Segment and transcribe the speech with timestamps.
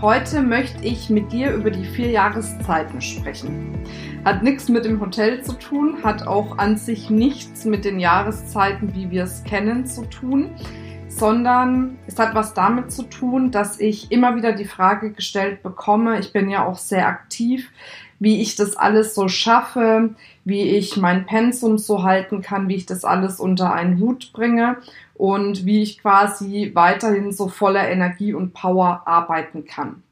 [0.00, 3.76] Heute möchte ich mit dir über die vier Jahreszeiten sprechen.
[4.24, 8.94] Hat nichts mit dem Hotel zu tun, hat auch an sich nichts mit den Jahreszeiten,
[8.94, 10.50] wie wir es kennen, zu tun,
[11.08, 16.20] sondern es hat was damit zu tun, dass ich immer wieder die Frage gestellt bekomme,
[16.20, 17.68] ich bin ja auch sehr aktiv,
[18.20, 20.10] wie ich das alles so schaffe,
[20.44, 24.76] wie ich mein Pensum so halten kann, wie ich das alles unter einen Hut bringe
[25.18, 30.02] und wie ich quasi weiterhin so voller Energie und Power arbeiten kann.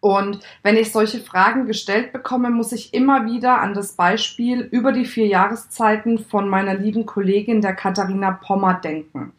[0.00, 4.92] Und wenn ich solche Fragen gestellt bekomme, muss ich immer wieder an das Beispiel über
[4.92, 9.32] die vier Jahreszeiten von meiner lieben Kollegin, der Katharina Pommer, denken.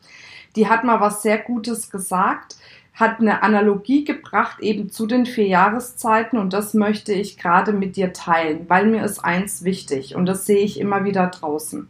[0.56, 2.56] Die hat mal was sehr Gutes gesagt,
[2.96, 7.98] hat eine Analogie gebracht eben zu den vier Jahreszeiten und das möchte ich gerade mit
[7.98, 11.90] dir teilen, weil mir ist eins wichtig und das sehe ich immer wieder draußen.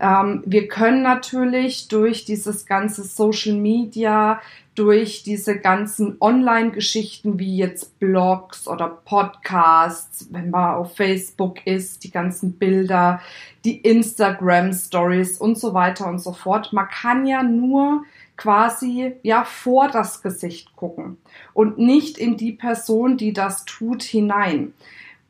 [0.00, 4.40] Ähm, wir können natürlich durch dieses ganze Social Media,
[4.74, 12.10] durch diese ganzen Online-Geschichten wie jetzt Blogs oder Podcasts, wenn man auf Facebook ist, die
[12.10, 13.20] ganzen Bilder,
[13.64, 16.72] die Instagram-Stories und so weiter und so fort.
[16.72, 18.04] Man kann ja nur
[18.38, 21.18] quasi ja vor das Gesicht gucken
[21.52, 24.72] und nicht in die Person, die das tut, hinein.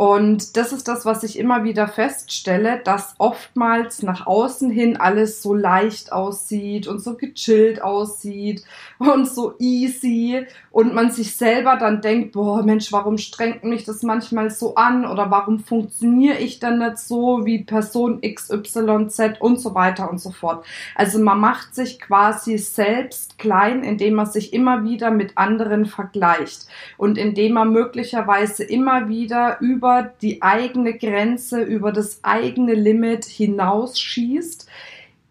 [0.01, 5.43] Und das ist das, was ich immer wieder feststelle, dass oftmals nach außen hin alles
[5.43, 8.65] so leicht aussieht und so gechillt aussieht
[8.99, 10.47] und so easy.
[10.71, 15.05] Und man sich selber dann denkt, boah Mensch, warum strengt mich das manchmal so an?
[15.05, 20.31] Oder warum funktioniere ich dann nicht so wie Person XYZ und so weiter und so
[20.31, 20.65] fort.
[20.95, 26.69] Also man macht sich quasi selbst klein, indem man sich immer wieder mit anderen vergleicht.
[26.97, 33.25] Und indem man möglicherweise immer wieder über über die eigene Grenze, über das eigene Limit
[33.25, 34.69] hinausschießt,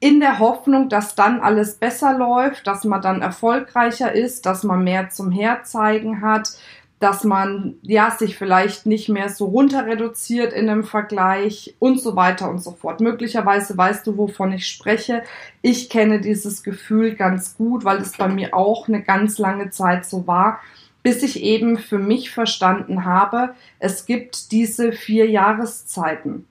[0.01, 4.83] in der Hoffnung, dass dann alles besser läuft, dass man dann erfolgreicher ist, dass man
[4.83, 6.51] mehr zum Herzeigen hat,
[6.99, 12.17] dass man ja sich vielleicht nicht mehr so runter reduziert in einem Vergleich und so
[12.17, 12.99] weiter und so fort.
[12.99, 15.23] Möglicherweise weißt du, wovon ich spreche.
[15.61, 20.05] Ich kenne dieses Gefühl ganz gut, weil es bei mir auch eine ganz lange Zeit
[20.05, 20.59] so war
[21.03, 26.45] bis ich eben für mich verstanden habe, es gibt diese vier Jahreszeiten.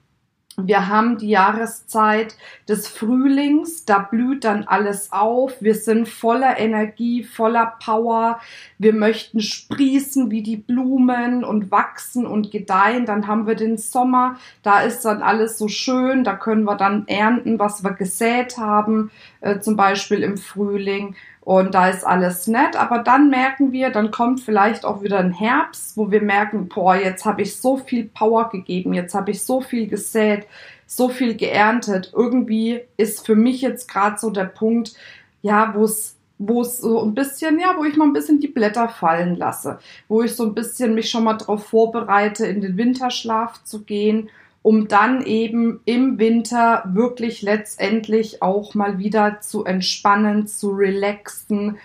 [0.60, 2.34] Wir haben die Jahreszeit
[2.68, 5.62] des Frühlings, da blüht dann alles auf.
[5.62, 8.40] Wir sind voller Energie, voller Power.
[8.76, 13.06] Wir möchten sprießen wie die Blumen und wachsen und gedeihen.
[13.06, 16.24] Dann haben wir den Sommer, da ist dann alles so schön.
[16.24, 21.14] Da können wir dann ernten, was wir gesät haben, äh, zum Beispiel im Frühling
[21.48, 25.32] und da ist alles nett, aber dann merken wir, dann kommt vielleicht auch wieder ein
[25.32, 29.42] Herbst, wo wir merken, boah, jetzt habe ich so viel Power gegeben, jetzt habe ich
[29.42, 30.46] so viel gesät,
[30.84, 32.12] so viel geerntet.
[32.14, 34.92] Irgendwie ist für mich jetzt gerade so der Punkt,
[35.40, 38.48] ja, wo es wo es so ein bisschen, ja, wo ich mal ein bisschen die
[38.48, 42.76] Blätter fallen lasse, wo ich so ein bisschen mich schon mal darauf vorbereite, in den
[42.76, 44.28] Winterschlaf zu gehen
[44.62, 51.78] um dann eben im Winter wirklich letztendlich auch mal wieder zu entspannen, zu relaxen,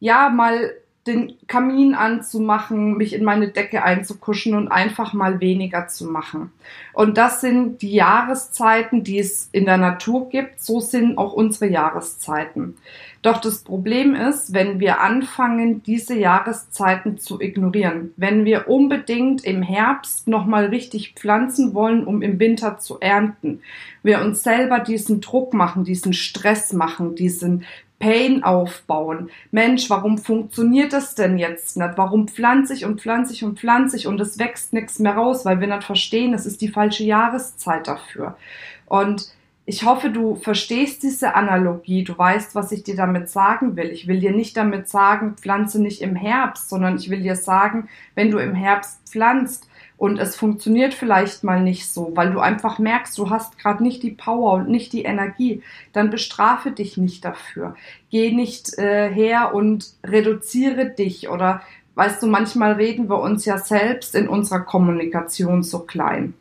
[0.00, 0.74] ja, mal
[1.06, 6.50] den Kamin anzumachen, mich in meine Decke einzukuschen und einfach mal weniger zu machen.
[6.92, 10.62] Und das sind die Jahreszeiten, die es in der Natur gibt.
[10.62, 12.76] So sind auch unsere Jahreszeiten.
[13.24, 19.62] Doch das Problem ist, wenn wir anfangen, diese Jahreszeiten zu ignorieren, wenn wir unbedingt im
[19.62, 23.62] Herbst nochmal richtig pflanzen wollen, um im Winter zu ernten,
[24.02, 27.64] wir uns selber diesen Druck machen, diesen Stress machen, diesen
[28.04, 29.30] Pain aufbauen.
[29.50, 31.92] Mensch, warum funktioniert das denn jetzt nicht?
[31.96, 35.46] Warum pflanze ich und pflanze ich und pflanze ich und es wächst nichts mehr raus,
[35.46, 38.36] weil wir nicht verstehen, es ist die falsche Jahreszeit dafür.
[38.84, 39.32] Und
[39.64, 43.86] ich hoffe, du verstehst diese Analogie, du weißt, was ich dir damit sagen will.
[43.86, 47.88] Ich will dir nicht damit sagen, pflanze nicht im Herbst, sondern ich will dir sagen,
[48.14, 52.78] wenn du im Herbst pflanzt und es funktioniert vielleicht mal nicht so, weil du einfach
[52.78, 55.62] merkst, du hast gerade nicht die Power und nicht die Energie,
[55.92, 57.76] dann bestrafe dich nicht dafür.
[58.10, 61.62] Geh nicht äh, her und reduziere dich oder
[61.94, 66.34] weißt du, manchmal reden wir uns ja selbst in unserer Kommunikation so klein.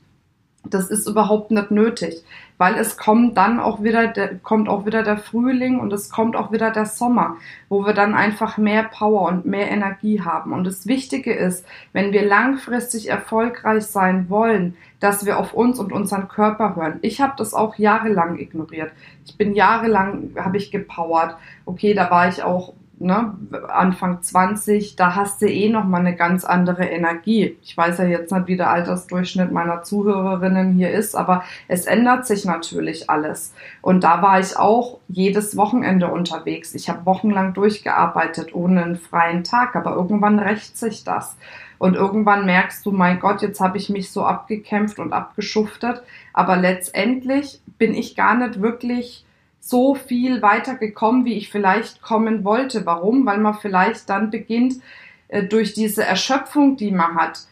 [0.65, 2.23] Das ist überhaupt nicht nötig,
[2.57, 6.37] weil es kommt dann auch wieder, der, kommt auch wieder der Frühling und es kommt
[6.37, 7.35] auch wieder der Sommer,
[7.67, 10.53] wo wir dann einfach mehr Power und mehr Energie haben.
[10.53, 15.91] Und das Wichtige ist, wenn wir langfristig erfolgreich sein wollen, dass wir auf uns und
[15.91, 16.99] unseren Körper hören.
[17.01, 18.93] Ich habe das auch jahrelang ignoriert.
[19.25, 21.35] Ich bin jahrelang, habe ich gepowert.
[21.65, 23.35] Okay, da war ich auch ne,
[23.67, 27.57] Anfang 20, da hast du eh noch mal eine ganz andere Energie.
[27.61, 32.25] Ich weiß ja jetzt nicht, wie der Altersdurchschnitt meiner Zuhörerinnen hier ist, aber es ändert
[32.25, 33.53] sich natürlich alles.
[33.81, 36.73] Und da war ich auch jedes Wochenende unterwegs.
[36.73, 41.37] Ich habe wochenlang durchgearbeitet ohne einen freien Tag, aber irgendwann rächt sich das.
[41.77, 46.01] Und irgendwann merkst du, mein Gott, jetzt habe ich mich so abgekämpft und abgeschuftet.
[46.31, 49.25] Aber letztendlich bin ich gar nicht wirklich
[49.65, 52.85] so viel weiter gekommen, wie ich vielleicht kommen wollte.
[52.85, 53.25] Warum?
[53.25, 54.81] Weil man vielleicht dann beginnt,
[55.29, 57.47] äh, durch diese Erschöpfung, die man hat,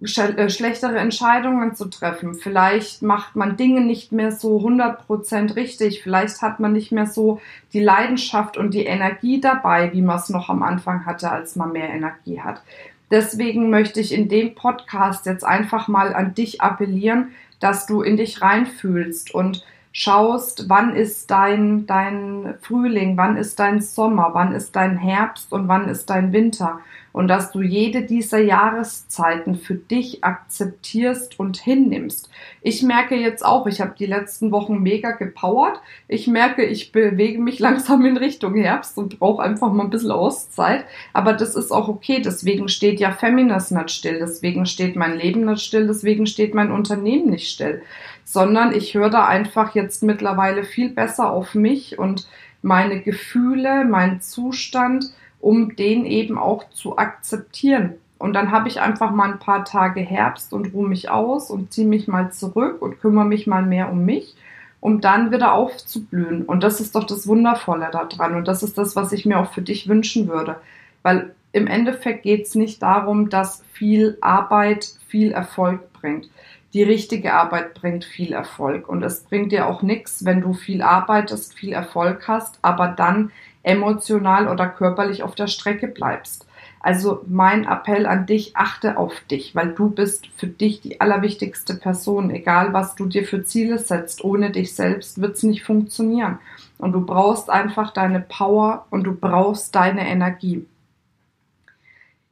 [0.00, 2.34] äh, schlechtere Entscheidungen zu treffen.
[2.34, 6.00] Vielleicht macht man Dinge nicht mehr so 100% richtig.
[6.04, 7.40] Vielleicht hat man nicht mehr so
[7.72, 11.72] die Leidenschaft und die Energie dabei, wie man es noch am Anfang hatte, als man
[11.72, 12.62] mehr Energie hat.
[13.10, 18.16] Deswegen möchte ich in dem Podcast jetzt einfach mal an dich appellieren, dass du in
[18.16, 24.74] dich reinfühlst und schaust, wann ist dein, dein Frühling, wann ist dein Sommer, wann ist
[24.74, 26.80] dein Herbst und wann ist dein Winter.
[27.12, 32.30] Und dass du jede dieser Jahreszeiten für dich akzeptierst und hinnimmst.
[32.62, 35.82] Ich merke jetzt auch, ich habe die letzten Wochen mega gepowert.
[36.08, 40.10] Ich merke, ich bewege mich langsam in Richtung Herbst und brauche einfach mal ein bisschen
[40.10, 40.86] Auszeit.
[41.12, 42.22] Aber das ist auch okay.
[42.24, 44.18] Deswegen steht ja Feminas nicht still.
[44.18, 45.86] Deswegen steht mein Leben nicht still.
[45.86, 47.82] Deswegen steht mein Unternehmen nicht still
[48.24, 52.26] sondern ich höre da einfach jetzt mittlerweile viel besser auf mich und
[52.62, 57.94] meine Gefühle, meinen Zustand, um den eben auch zu akzeptieren.
[58.18, 61.72] Und dann habe ich einfach mal ein paar Tage Herbst und ruhe mich aus und
[61.72, 64.36] ziehe mich mal zurück und kümmere mich mal mehr um mich,
[64.78, 66.44] um dann wieder aufzublühen.
[66.44, 68.36] Und das ist doch das Wundervolle daran.
[68.36, 70.56] Und das ist das, was ich mir auch für dich wünschen würde.
[71.02, 76.30] Weil im Endeffekt geht es nicht darum, dass viel Arbeit viel Erfolg bringt
[76.74, 78.88] die richtige Arbeit bringt viel Erfolg.
[78.88, 83.30] Und es bringt dir auch nichts, wenn du viel arbeitest, viel Erfolg hast, aber dann
[83.62, 86.46] emotional oder körperlich auf der Strecke bleibst.
[86.80, 91.74] Also mein Appell an dich, achte auf dich, weil du bist für dich die allerwichtigste
[91.74, 92.30] Person.
[92.30, 96.40] Egal, was du dir für Ziele setzt, ohne dich selbst wird es nicht funktionieren.
[96.78, 100.66] Und du brauchst einfach deine Power und du brauchst deine Energie.